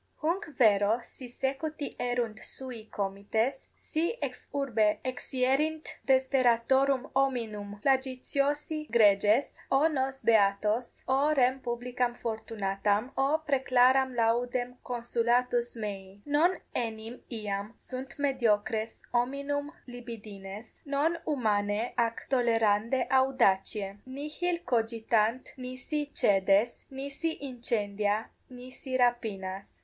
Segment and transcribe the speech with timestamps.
[0.23, 8.87] Hunc vero si secuti erunt sui comites, si ex urbe exierint 10 desperatorum hominum flagitiosi
[8.89, 16.19] greges, o nos beatos, o rem publicam fortunatam, o praeclaram laudem consulatus mei!
[16.25, 26.07] Non enim iam sunt mediocres hominum libidines, non humanae ac tolerandae audaciae: nihil cogitant nisi
[26.07, 29.77] caedes, nisi incendia, nisi rapinas.